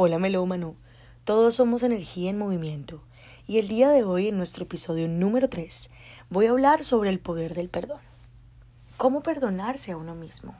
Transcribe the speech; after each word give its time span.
Hola 0.00 0.20
melómano, 0.20 0.76
todos 1.24 1.56
somos 1.56 1.82
energía 1.82 2.30
en 2.30 2.38
movimiento 2.38 3.02
y 3.48 3.58
el 3.58 3.66
día 3.66 3.88
de 3.88 4.04
hoy 4.04 4.28
en 4.28 4.36
nuestro 4.36 4.62
episodio 4.62 5.08
número 5.08 5.48
3 5.48 5.90
voy 6.30 6.46
a 6.46 6.50
hablar 6.50 6.84
sobre 6.84 7.10
el 7.10 7.18
poder 7.18 7.56
del 7.56 7.68
perdón. 7.68 7.98
¿Cómo 8.96 9.24
perdonarse 9.24 9.90
a 9.90 9.96
uno 9.96 10.14
mismo? 10.14 10.54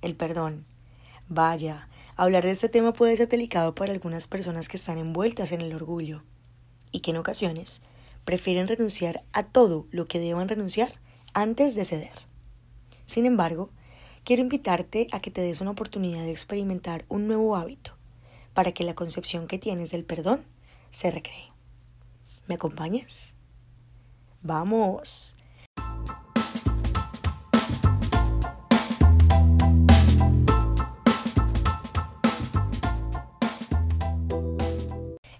El 0.00 0.16
perdón. 0.16 0.64
Vaya, 1.28 1.86
hablar 2.16 2.42
de 2.42 2.50
este 2.50 2.68
tema 2.68 2.92
puede 2.92 3.14
ser 3.14 3.28
delicado 3.28 3.72
para 3.72 3.92
algunas 3.92 4.26
personas 4.26 4.68
que 4.68 4.78
están 4.78 4.98
envueltas 4.98 5.52
en 5.52 5.60
el 5.60 5.74
orgullo 5.74 6.24
y 6.90 7.02
que 7.02 7.12
en 7.12 7.18
ocasiones 7.18 7.82
prefieren 8.24 8.66
renunciar 8.66 9.22
a 9.32 9.44
todo 9.44 9.86
lo 9.92 10.08
que 10.08 10.18
deban 10.18 10.48
renunciar 10.48 10.92
antes 11.34 11.76
de 11.76 11.84
ceder. 11.84 12.26
Sin 13.06 13.26
embargo, 13.26 13.70
quiero 14.24 14.42
invitarte 14.42 15.06
a 15.12 15.20
que 15.20 15.30
te 15.30 15.40
des 15.40 15.60
una 15.60 15.70
oportunidad 15.70 16.24
de 16.24 16.32
experimentar 16.32 17.04
un 17.08 17.28
nuevo 17.28 17.54
hábito 17.54 18.01
para 18.54 18.72
que 18.72 18.84
la 18.84 18.94
concepción 18.94 19.46
que 19.46 19.58
tienes 19.58 19.90
del 19.90 20.04
perdón 20.04 20.44
se 20.90 21.10
recree. 21.10 21.52
¿Me 22.48 22.56
acompañas? 22.56 23.34
Vamos. 24.42 25.36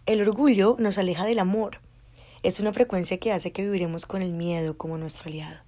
El 0.07 0.21
orgullo 0.21 0.77
nos 0.79 0.99
aleja 0.99 1.24
del 1.24 1.38
amor. 1.38 1.80
Es 2.43 2.60
una 2.60 2.73
frecuencia 2.73 3.19
que 3.19 3.33
hace 3.33 3.52
que 3.52 3.63
viviremos 3.63 4.05
con 4.05 4.21
el 4.21 4.33
miedo 4.33 4.77
como 4.77 4.99
nuestro 4.99 5.29
aliado. 5.29 5.60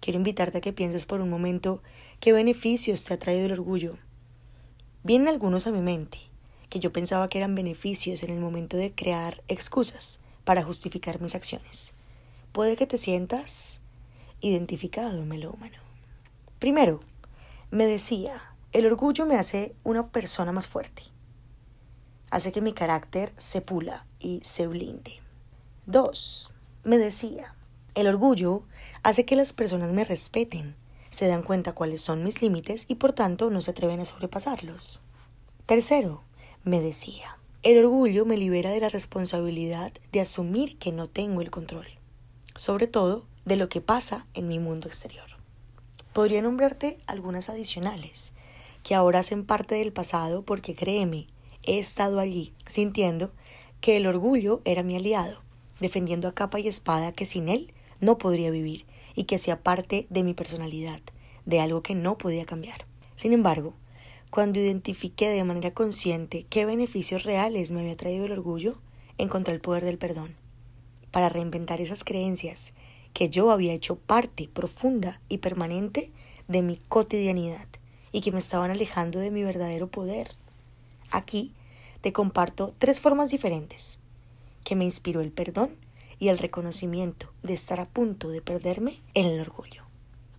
Quiero 0.00 0.18
invitarte 0.18 0.58
a 0.58 0.60
que 0.60 0.72
pienses 0.72 1.06
por 1.06 1.20
un 1.20 1.30
momento 1.30 1.82
qué 2.18 2.32
beneficios 2.32 3.04
te 3.04 3.14
ha 3.14 3.18
traído 3.18 3.46
el 3.46 3.52
orgullo. 3.52 3.96
Vienen 5.02 5.28
algunos 5.28 5.66
a 5.66 5.70
mi 5.70 5.80
mente, 5.80 6.18
que 6.74 6.80
yo 6.80 6.92
pensaba 6.92 7.28
que 7.28 7.38
eran 7.38 7.54
beneficios 7.54 8.24
en 8.24 8.30
el 8.30 8.40
momento 8.40 8.76
de 8.76 8.92
crear 8.92 9.44
excusas 9.46 10.18
para 10.42 10.64
justificar 10.64 11.20
mis 11.20 11.36
acciones. 11.36 11.94
Puede 12.50 12.74
que 12.74 12.84
te 12.84 12.98
sientas 12.98 13.80
identificado, 14.40 15.24
melómano. 15.24 15.78
Primero, 16.58 16.98
me 17.70 17.86
decía, 17.86 18.56
el 18.72 18.86
orgullo 18.86 19.24
me 19.24 19.36
hace 19.36 19.76
una 19.84 20.08
persona 20.08 20.50
más 20.50 20.66
fuerte. 20.66 21.04
Hace 22.32 22.50
que 22.50 22.60
mi 22.60 22.72
carácter 22.72 23.32
se 23.36 23.60
pula 23.60 24.04
y 24.18 24.40
se 24.42 24.66
blinde. 24.66 25.20
Dos, 25.86 26.50
me 26.82 26.98
decía, 26.98 27.54
el 27.94 28.08
orgullo 28.08 28.64
hace 29.04 29.24
que 29.24 29.36
las 29.36 29.52
personas 29.52 29.92
me 29.92 30.02
respeten, 30.02 30.74
se 31.10 31.28
dan 31.28 31.44
cuenta 31.44 31.70
cuáles 31.72 32.02
son 32.02 32.24
mis 32.24 32.42
límites 32.42 32.86
y 32.88 32.96
por 32.96 33.12
tanto 33.12 33.48
no 33.48 33.60
se 33.60 33.70
atreven 33.70 34.00
a 34.00 34.06
sobrepasarlos. 34.06 34.98
Tercero, 35.66 36.24
me 36.64 36.80
decía. 36.80 37.36
El 37.62 37.78
orgullo 37.78 38.24
me 38.24 38.36
libera 38.36 38.70
de 38.70 38.80
la 38.80 38.88
responsabilidad 38.88 39.92
de 40.12 40.20
asumir 40.20 40.78
que 40.78 40.92
no 40.92 41.08
tengo 41.08 41.40
el 41.40 41.50
control, 41.50 41.86
sobre 42.54 42.86
todo 42.86 43.26
de 43.44 43.56
lo 43.56 43.68
que 43.68 43.80
pasa 43.80 44.26
en 44.34 44.48
mi 44.48 44.58
mundo 44.58 44.88
exterior. 44.88 45.26
Podría 46.12 46.42
nombrarte 46.42 46.98
algunas 47.06 47.50
adicionales, 47.50 48.32
que 48.82 48.94
ahora 48.94 49.20
hacen 49.20 49.44
parte 49.44 49.74
del 49.74 49.92
pasado 49.92 50.44
porque 50.44 50.74
créeme, 50.74 51.26
he 51.62 51.78
estado 51.78 52.18
allí 52.18 52.54
sintiendo 52.66 53.32
que 53.80 53.96
el 53.96 54.06
orgullo 54.06 54.62
era 54.64 54.82
mi 54.82 54.96
aliado, 54.96 55.42
defendiendo 55.80 56.28
a 56.28 56.34
capa 56.34 56.60
y 56.60 56.68
espada 56.68 57.12
que 57.12 57.26
sin 57.26 57.48
él 57.48 57.74
no 58.00 58.16
podría 58.16 58.50
vivir 58.50 58.86
y 59.14 59.24
que 59.24 59.36
hacía 59.36 59.62
parte 59.62 60.06
de 60.08 60.22
mi 60.22 60.34
personalidad, 60.34 61.00
de 61.44 61.60
algo 61.60 61.82
que 61.82 61.94
no 61.94 62.16
podía 62.16 62.46
cambiar. 62.46 62.86
Sin 63.16 63.32
embargo, 63.32 63.74
cuando 64.34 64.58
identifiqué 64.58 65.28
de 65.28 65.44
manera 65.44 65.70
consciente 65.70 66.44
qué 66.50 66.66
beneficios 66.66 67.22
reales 67.22 67.70
me 67.70 67.82
había 67.82 67.96
traído 67.96 68.24
el 68.24 68.32
orgullo, 68.32 68.78
encontré 69.16 69.54
el 69.54 69.60
poder 69.60 69.84
del 69.84 69.96
perdón, 69.96 70.34
para 71.12 71.28
reinventar 71.28 71.80
esas 71.80 72.02
creencias 72.02 72.72
que 73.12 73.28
yo 73.30 73.52
había 73.52 73.72
hecho 73.72 73.94
parte 73.94 74.48
profunda 74.52 75.20
y 75.28 75.38
permanente 75.38 76.10
de 76.48 76.62
mi 76.62 76.78
cotidianidad 76.88 77.68
y 78.10 78.22
que 78.22 78.32
me 78.32 78.40
estaban 78.40 78.72
alejando 78.72 79.20
de 79.20 79.30
mi 79.30 79.44
verdadero 79.44 79.86
poder. 79.86 80.32
Aquí 81.12 81.52
te 82.00 82.12
comparto 82.12 82.74
tres 82.80 82.98
formas 82.98 83.30
diferentes 83.30 84.00
que 84.64 84.74
me 84.74 84.84
inspiró 84.84 85.20
el 85.20 85.30
perdón 85.30 85.76
y 86.18 86.26
el 86.26 86.38
reconocimiento 86.38 87.32
de 87.44 87.54
estar 87.54 87.78
a 87.78 87.86
punto 87.86 88.30
de 88.30 88.42
perderme 88.42 88.98
en 89.14 89.26
el 89.26 89.40
orgullo. 89.40 89.84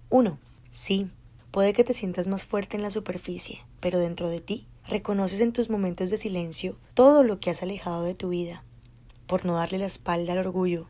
1. 0.09 0.37
Sí, 0.73 1.09
Puede 1.55 1.71
que 1.71 1.85
te 1.85 1.93
sientas 1.93 2.27
más 2.27 2.43
fuerte 2.43 2.75
en 2.75 2.83
la 2.83 2.91
superficie, 2.91 3.63
pero 3.79 3.97
dentro 3.97 4.27
de 4.27 4.41
ti 4.41 4.67
reconoces 4.89 5.39
en 5.39 5.53
tus 5.53 5.69
momentos 5.69 6.09
de 6.09 6.17
silencio 6.17 6.77
todo 6.93 7.23
lo 7.23 7.39
que 7.39 7.49
has 7.49 7.63
alejado 7.63 8.03
de 8.03 8.13
tu 8.13 8.27
vida, 8.27 8.65
por 9.25 9.45
no 9.45 9.53
darle 9.53 9.77
la 9.77 9.85
espalda 9.85 10.33
al 10.33 10.39
orgullo. 10.39 10.89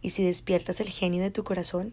Y 0.00 0.08
si 0.08 0.24
despiertas 0.24 0.80
el 0.80 0.88
genio 0.88 1.22
de 1.22 1.30
tu 1.30 1.44
corazón, 1.44 1.92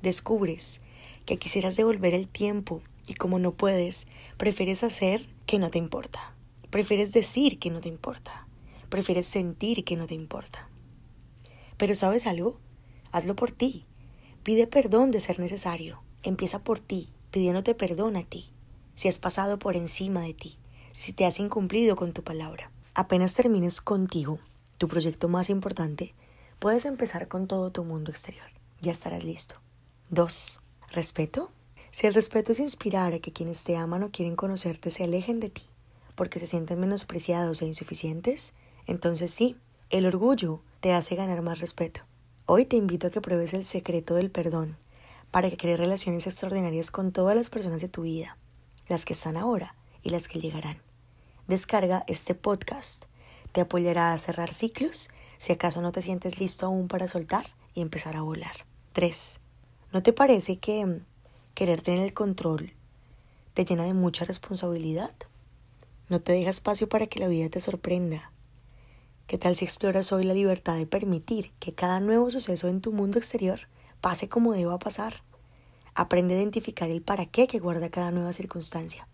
descubres 0.00 0.80
que 1.24 1.38
quisieras 1.38 1.74
devolver 1.74 2.14
el 2.14 2.28
tiempo 2.28 2.82
y 3.08 3.14
como 3.14 3.40
no 3.40 3.54
puedes, 3.54 4.06
prefieres 4.36 4.84
hacer 4.84 5.26
que 5.44 5.58
no 5.58 5.68
te 5.68 5.78
importa. 5.78 6.36
Prefieres 6.70 7.10
decir 7.10 7.58
que 7.58 7.70
no 7.70 7.80
te 7.80 7.88
importa. 7.88 8.46
Prefieres 8.90 9.26
sentir 9.26 9.82
que 9.82 9.96
no 9.96 10.06
te 10.06 10.14
importa. 10.14 10.68
Pero 11.78 11.96
¿sabes 11.96 12.28
algo? 12.28 12.60
Hazlo 13.10 13.34
por 13.34 13.50
ti. 13.50 13.86
Pide 14.44 14.68
perdón 14.68 15.10
de 15.10 15.18
ser 15.18 15.40
necesario. 15.40 16.00
Empieza 16.22 16.62
por 16.62 16.78
ti 16.78 17.10
pidiéndote 17.36 17.74
perdón 17.74 18.16
a 18.16 18.22
ti, 18.24 18.48
si 18.94 19.08
has 19.08 19.18
pasado 19.18 19.58
por 19.58 19.76
encima 19.76 20.22
de 20.22 20.32
ti, 20.32 20.56
si 20.92 21.12
te 21.12 21.26
has 21.26 21.38
incumplido 21.38 21.94
con 21.94 22.14
tu 22.14 22.24
palabra. 22.24 22.70
Apenas 22.94 23.34
termines 23.34 23.82
contigo, 23.82 24.38
tu 24.78 24.88
proyecto 24.88 25.28
más 25.28 25.50
importante, 25.50 26.14
puedes 26.58 26.86
empezar 26.86 27.28
con 27.28 27.46
todo 27.46 27.70
tu 27.70 27.84
mundo 27.84 28.10
exterior. 28.10 28.46
Ya 28.80 28.90
estarás 28.90 29.22
listo. 29.22 29.56
2. 30.08 30.60
¿Respeto? 30.92 31.52
Si 31.90 32.06
el 32.06 32.14
respeto 32.14 32.52
es 32.52 32.58
inspirar 32.58 33.12
a 33.12 33.18
que 33.18 33.34
quienes 33.34 33.64
te 33.64 33.76
aman 33.76 34.02
o 34.02 34.10
quieren 34.10 34.34
conocerte 34.34 34.90
se 34.90 35.04
alejen 35.04 35.38
de 35.38 35.50
ti 35.50 35.64
porque 36.14 36.40
se 36.40 36.46
sienten 36.46 36.80
menospreciados 36.80 37.60
e 37.60 37.66
insuficientes, 37.66 38.54
entonces 38.86 39.30
sí, 39.30 39.58
el 39.90 40.06
orgullo 40.06 40.62
te 40.80 40.94
hace 40.94 41.16
ganar 41.16 41.42
más 41.42 41.60
respeto. 41.60 42.00
Hoy 42.46 42.64
te 42.64 42.76
invito 42.76 43.08
a 43.08 43.10
que 43.10 43.20
pruebes 43.20 43.52
el 43.52 43.66
secreto 43.66 44.14
del 44.14 44.30
perdón 44.30 44.78
para 45.30 45.50
que 45.50 45.56
crees 45.56 45.78
relaciones 45.78 46.26
extraordinarias 46.26 46.90
con 46.90 47.12
todas 47.12 47.36
las 47.36 47.50
personas 47.50 47.80
de 47.80 47.88
tu 47.88 48.02
vida, 48.02 48.36
las 48.88 49.04
que 49.04 49.12
están 49.12 49.36
ahora 49.36 49.74
y 50.02 50.10
las 50.10 50.28
que 50.28 50.40
llegarán. 50.40 50.80
Descarga 51.46 52.04
este 52.06 52.34
podcast. 52.34 53.04
Te 53.52 53.60
apoyará 53.60 54.12
a 54.12 54.18
cerrar 54.18 54.52
ciclos 54.52 55.10
si 55.38 55.52
acaso 55.52 55.80
no 55.80 55.92
te 55.92 56.02
sientes 56.02 56.40
listo 56.40 56.66
aún 56.66 56.88
para 56.88 57.08
soltar 57.08 57.46
y 57.74 57.80
empezar 57.80 58.16
a 58.16 58.22
volar. 58.22 58.66
3. 58.92 59.40
¿No 59.92 60.02
te 60.02 60.12
parece 60.12 60.58
que 60.58 60.84
mm, 60.84 61.04
querer 61.54 61.82
tener 61.82 62.00
el 62.00 62.14
control 62.14 62.72
te 63.54 63.64
llena 63.64 63.84
de 63.84 63.94
mucha 63.94 64.24
responsabilidad? 64.24 65.14
No 66.08 66.20
te 66.20 66.32
deja 66.32 66.50
espacio 66.50 66.88
para 66.88 67.06
que 67.06 67.20
la 67.20 67.28
vida 67.28 67.48
te 67.48 67.60
sorprenda. 67.60 68.30
¿Qué 69.26 69.38
tal 69.38 69.56
si 69.56 69.64
exploras 69.64 70.12
hoy 70.12 70.24
la 70.24 70.34
libertad 70.34 70.76
de 70.76 70.86
permitir 70.86 71.52
que 71.58 71.74
cada 71.74 71.98
nuevo 72.00 72.30
suceso 72.30 72.68
en 72.68 72.80
tu 72.80 72.92
mundo 72.92 73.18
exterior 73.18 73.60
pase 74.00 74.28
como 74.28 74.52
deba 74.52 74.78
pasar? 74.78 75.22
Aprende 75.94 76.34
a 76.34 76.38
identificar 76.38 76.90
el 76.90 77.02
para 77.02 77.26
qué 77.26 77.46
que 77.46 77.58
guarda 77.58 77.90
cada 77.90 78.10
nueva 78.10 78.32
circunstancia. 78.32 79.08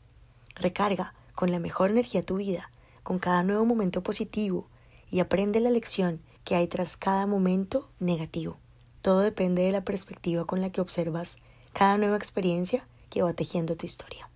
Recarga 0.54 1.14
con 1.34 1.50
la 1.50 1.60
mejor 1.60 1.90
energía 1.90 2.22
tu 2.22 2.36
vida, 2.36 2.70
con 3.02 3.18
cada 3.18 3.42
nuevo 3.42 3.64
momento 3.64 4.02
positivo 4.02 4.68
y 5.10 5.20
aprende 5.20 5.60
la 5.60 5.70
lección 5.70 6.20
que 6.44 6.56
hay 6.56 6.66
tras 6.66 6.96
cada 6.96 7.26
momento 7.26 7.88
negativo. 8.00 8.58
Todo 9.00 9.20
depende 9.20 9.62
de 9.62 9.72
la 9.72 9.84
perspectiva 9.84 10.44
con 10.44 10.60
la 10.60 10.70
que 10.70 10.80
observas 10.80 11.38
cada 11.72 11.98
nueva 11.98 12.16
experiencia 12.16 12.86
que 13.10 13.22
va 13.22 13.32
tejiendo 13.32 13.76
tu 13.76 13.86
historia. 13.86 14.28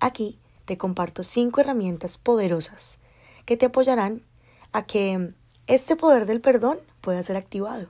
Aquí 0.00 0.38
te 0.64 0.76
comparto 0.76 1.22
cinco 1.22 1.60
herramientas 1.60 2.18
poderosas 2.18 2.98
que 3.44 3.56
te 3.56 3.66
apoyarán 3.66 4.22
a 4.72 4.84
que 4.84 5.32
este 5.66 5.96
poder 5.96 6.26
del 6.26 6.40
perdón 6.40 6.78
pueda 7.00 7.22
ser 7.22 7.36
activado. 7.36 7.88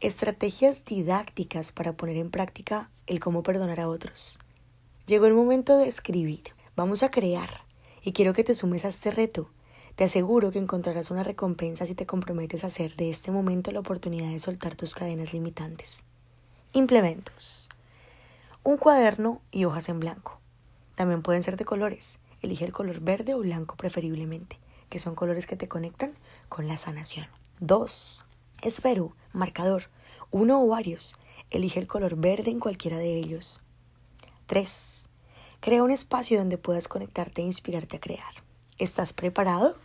Estrategias 0.00 0.84
didácticas 0.84 1.72
para 1.72 1.94
poner 1.94 2.18
en 2.18 2.30
práctica 2.30 2.90
el 3.06 3.18
cómo 3.18 3.42
perdonar 3.42 3.80
a 3.80 3.88
otros. 3.88 4.38
Llegó 5.06 5.24
el 5.24 5.32
momento 5.32 5.78
de 5.78 5.88
escribir. 5.88 6.42
Vamos 6.76 7.02
a 7.02 7.10
crear. 7.10 7.48
Y 8.02 8.12
quiero 8.12 8.34
que 8.34 8.44
te 8.44 8.54
sumes 8.54 8.84
a 8.84 8.88
este 8.88 9.10
reto. 9.10 9.48
Te 9.94 10.04
aseguro 10.04 10.50
que 10.50 10.58
encontrarás 10.58 11.10
una 11.10 11.22
recompensa 11.22 11.86
si 11.86 11.94
te 11.94 12.04
comprometes 12.04 12.62
a 12.62 12.66
hacer 12.66 12.94
de 12.96 13.08
este 13.08 13.30
momento 13.30 13.72
la 13.72 13.80
oportunidad 13.80 14.28
de 14.28 14.38
soltar 14.38 14.74
tus 14.74 14.94
cadenas 14.94 15.32
limitantes. 15.32 16.02
Implementos. 16.74 17.70
Un 18.64 18.76
cuaderno 18.76 19.40
y 19.50 19.64
hojas 19.64 19.88
en 19.88 20.00
blanco. 20.00 20.38
También 20.94 21.22
pueden 21.22 21.42
ser 21.42 21.56
de 21.56 21.64
colores. 21.64 22.18
Elige 22.42 22.66
el 22.66 22.72
color 22.72 23.00
verde 23.00 23.32
o 23.32 23.38
blanco 23.38 23.76
preferiblemente, 23.76 24.58
que 24.90 25.00
son 25.00 25.14
colores 25.14 25.46
que 25.46 25.56
te 25.56 25.68
conectan 25.68 26.12
con 26.50 26.68
la 26.68 26.76
sanación. 26.76 27.28
2. 27.60 28.25
Esfero, 28.62 29.14
marcador, 29.32 29.90
uno 30.30 30.62
o 30.62 30.68
varios. 30.68 31.14
Elige 31.50 31.78
el 31.78 31.86
color 31.86 32.16
verde 32.16 32.50
en 32.50 32.58
cualquiera 32.58 32.96
de 32.96 33.14
ellos. 33.16 33.60
3. 34.46 35.08
Crea 35.60 35.82
un 35.82 35.90
espacio 35.90 36.38
donde 36.38 36.58
puedas 36.58 36.88
conectarte 36.88 37.42
e 37.42 37.44
inspirarte 37.44 37.96
a 37.96 38.00
crear. 38.00 38.32
¿Estás 38.78 39.12
preparado? 39.12 39.76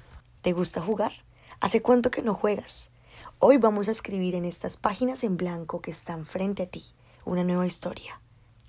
¿Te 0.42 0.54
gusta 0.54 0.82
jugar? 0.82 1.12
¿Hace 1.60 1.82
cuánto 1.82 2.12
que 2.12 2.22
no 2.22 2.34
juegas? 2.34 2.92
Hoy 3.40 3.58
vamos 3.58 3.88
a 3.88 3.92
escribir 3.92 4.36
en 4.36 4.46
estas 4.46 4.78
páginas 4.78 5.24
en 5.24 5.38
blanco 5.38 5.82
que 5.82 5.92
están 5.92 6.26
frente 6.26 6.64
a 6.64 6.68
ti 6.68 6.84
una 7.26 7.44
nueva 7.44 7.68
historia. 7.68 8.22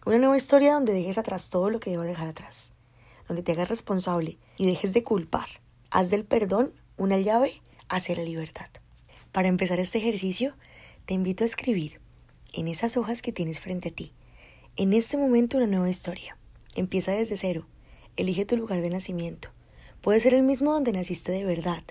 Una 0.04 0.18
nueva 0.18 0.36
historia 0.36 0.74
donde 0.74 0.92
dejes 0.92 1.16
atrás 1.16 1.48
todo 1.48 1.70
lo 1.70 1.78
que 1.78 1.90
debo 1.90 2.02
dejar 2.02 2.26
atrás. 2.26 2.72
Donde 3.28 3.42
te 3.42 3.52
hagas 3.52 3.68
responsable 3.68 4.38
y 4.58 4.66
dejes 4.66 4.92
de 4.92 5.04
culpar. 5.04 5.48
Haz 5.90 6.10
del 6.10 6.24
perdón 6.24 6.74
una 6.96 7.18
llave 7.18 7.62
hacia 7.88 8.16
la 8.16 8.24
libertad. 8.24 8.68
Para 9.32 9.48
empezar 9.48 9.80
este 9.80 9.96
ejercicio, 9.96 10.54
te 11.06 11.14
invito 11.14 11.42
a 11.42 11.46
escribir 11.46 12.00
en 12.52 12.68
esas 12.68 12.98
hojas 12.98 13.22
que 13.22 13.32
tienes 13.32 13.60
frente 13.60 13.88
a 13.88 13.92
ti. 13.92 14.12
En 14.76 14.92
este 14.92 15.16
momento 15.16 15.56
una 15.56 15.66
nueva 15.66 15.88
historia. 15.88 16.36
Empieza 16.76 17.12
desde 17.12 17.38
cero. 17.38 17.66
Elige 18.16 18.44
tu 18.44 18.58
lugar 18.58 18.82
de 18.82 18.90
nacimiento. 18.90 19.48
Puede 20.02 20.20
ser 20.20 20.34
el 20.34 20.42
mismo 20.42 20.74
donde 20.74 20.92
naciste 20.92 21.32
de 21.32 21.46
verdad, 21.46 21.82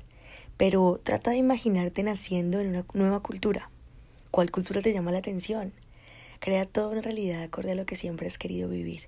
pero 0.56 1.00
trata 1.02 1.32
de 1.32 1.38
imaginarte 1.38 2.04
naciendo 2.04 2.60
en 2.60 2.70
una 2.70 2.86
nueva 2.94 3.22
cultura. 3.22 3.72
¿Cuál 4.30 4.52
cultura 4.52 4.84
te 4.84 4.94
llama 4.94 5.12
la 5.12 5.18
atención? 5.18 5.74
Crea 6.40 6.68
toda 6.68 6.90
una 6.90 7.02
realidad 7.02 7.42
acorde 7.42 7.72
a 7.72 7.76
lo 7.76 7.88
que 7.88 7.96
siempre 7.96 8.28
has 8.28 8.38
querido 8.38 8.70
vivir. 8.70 9.08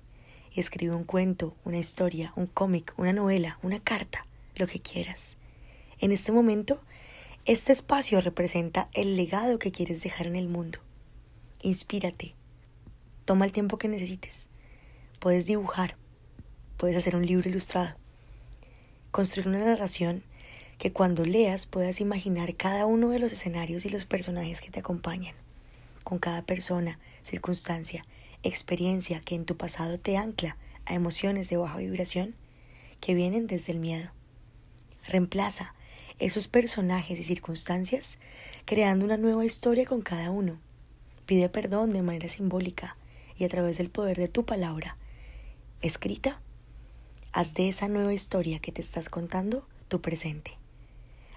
Y 0.52 0.58
escribe 0.58 0.94
un 0.96 1.04
cuento, 1.04 1.54
una 1.64 1.78
historia, 1.78 2.32
un 2.34 2.46
cómic, 2.46 2.94
una 2.96 3.12
novela, 3.12 3.60
una 3.62 3.78
carta, 3.78 4.26
lo 4.56 4.66
que 4.66 4.80
quieras. 4.80 5.36
En 6.00 6.10
este 6.10 6.32
momento, 6.32 6.82
este 7.46 7.72
espacio 7.72 8.22
representa 8.22 8.88
el 8.94 9.16
legado 9.18 9.58
que 9.58 9.70
quieres 9.70 10.02
dejar 10.02 10.26
en 10.26 10.36
el 10.36 10.48
mundo. 10.48 10.78
Inspírate. 11.60 12.34
Toma 13.26 13.44
el 13.44 13.52
tiempo 13.52 13.76
que 13.76 13.86
necesites. 13.86 14.48
Puedes 15.18 15.44
dibujar. 15.44 15.96
Puedes 16.78 16.96
hacer 16.96 17.16
un 17.16 17.26
libro 17.26 17.50
ilustrado. 17.50 17.96
Construir 19.10 19.48
una 19.48 19.62
narración 19.62 20.24
que 20.78 20.92
cuando 20.92 21.26
leas 21.26 21.66
puedas 21.66 22.00
imaginar 22.00 22.56
cada 22.56 22.86
uno 22.86 23.10
de 23.10 23.18
los 23.18 23.30
escenarios 23.30 23.84
y 23.84 23.90
los 23.90 24.06
personajes 24.06 24.62
que 24.62 24.70
te 24.70 24.80
acompañan, 24.80 25.34
con 26.02 26.18
cada 26.18 26.40
persona, 26.40 26.98
circunstancia, 27.22 28.06
experiencia 28.42 29.20
que 29.20 29.34
en 29.34 29.44
tu 29.44 29.58
pasado 29.58 30.00
te 30.00 30.16
ancla 30.16 30.56
a 30.86 30.94
emociones 30.94 31.50
de 31.50 31.58
baja 31.58 31.76
vibración 31.76 32.34
que 33.00 33.12
vienen 33.12 33.46
desde 33.46 33.72
el 33.72 33.80
miedo. 33.80 34.10
Reemplaza 35.06 35.74
esos 36.18 36.48
personajes 36.48 37.18
y 37.18 37.24
circunstancias 37.24 38.18
creando 38.64 39.04
una 39.04 39.16
nueva 39.16 39.44
historia 39.44 39.84
con 39.84 40.02
cada 40.02 40.30
uno. 40.30 40.58
Pide 41.26 41.48
perdón 41.48 41.90
de 41.90 42.02
manera 42.02 42.28
simbólica 42.28 42.96
y 43.36 43.44
a 43.44 43.48
través 43.48 43.78
del 43.78 43.90
poder 43.90 44.16
de 44.16 44.28
tu 44.28 44.44
palabra 44.44 44.96
escrita 45.82 46.40
Haz 47.32 47.54
de 47.54 47.68
esa 47.68 47.88
nueva 47.88 48.14
historia 48.14 48.60
que 48.60 48.70
te 48.70 48.80
estás 48.80 49.08
contando 49.08 49.66
tu 49.88 50.00
presente. 50.00 50.52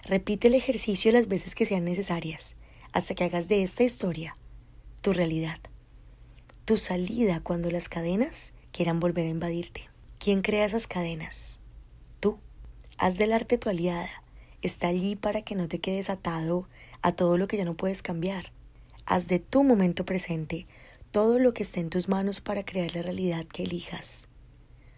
Repite 0.04 0.48
el 0.48 0.54
ejercicio 0.54 1.12
las 1.12 1.28
veces 1.28 1.56
que 1.56 1.66
sean 1.66 1.86
necesarias 1.86 2.56
hasta 2.94 3.16
que 3.16 3.24
hagas 3.24 3.48
de 3.48 3.64
esta 3.64 3.84
historia 3.84 4.38
tu 5.02 5.12
realidad. 5.12 5.60
Tu 6.66 6.78
salida 6.78 7.40
cuando 7.40 7.72
las 7.72 7.90
cadenas 7.90 8.54
quieran 8.72 9.00
volver 9.00 9.26
a 9.26 9.30
invadirte. 9.30 9.90
¿Quién 10.20 10.42
crea 10.44 10.66
esas 10.66 10.86
cadenas? 10.86 11.60
Tú. 12.20 12.38
Haz 12.98 13.18
del 13.18 13.34
arte 13.34 13.58
tu 13.58 13.70
aliada. 13.70 14.24
Está 14.62 14.88
allí 14.88 15.16
para 15.16 15.42
que 15.42 15.56
no 15.56 15.68
te 15.68 15.80
quedes 15.80 16.10
atado 16.10 16.68
a 17.02 17.12
todo 17.12 17.38
lo 17.38 17.48
que 17.48 17.58
ya 17.58 17.66
no 17.66 17.76
puedes 17.76 18.02
cambiar. 18.02 18.52
Haz 19.06 19.28
de 19.28 19.40
tu 19.40 19.64
momento 19.64 20.06
presente 20.06 20.68
todo 21.12 21.40
lo 21.40 21.54
que 21.54 21.64
esté 21.64 21.80
en 21.80 21.90
tus 21.90 22.10
manos 22.10 22.42
para 22.42 22.66
crear 22.66 22.94
la 22.96 23.02
realidad 23.02 23.46
que 23.46 23.64
elijas. 23.64 24.28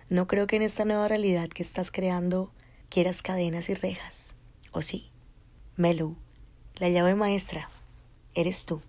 No 0.10 0.28
creo 0.28 0.48
que 0.48 0.56
en 0.56 0.64
esta 0.64 0.86
nueva 0.86 1.08
realidad 1.08 1.50
que 1.50 1.62
estás 1.62 1.92
creando 1.92 2.52
quieras 2.90 3.22
cadenas 3.22 3.70
y 3.70 3.76
rejas. 3.76 4.34
¿O 4.72 4.82
sí? 4.82 5.12
Melu, 5.76 6.16
la 6.76 6.90
llave 6.90 7.16
maestra, 7.16 7.70
eres 8.34 8.66
tú. 8.66 8.82